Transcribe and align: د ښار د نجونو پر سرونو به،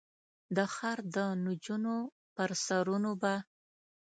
د 0.55 0.57
ښار 0.73 0.99
د 1.15 1.17
نجونو 1.45 1.95
پر 2.35 2.49
سرونو 2.65 3.11
به، 3.21 3.33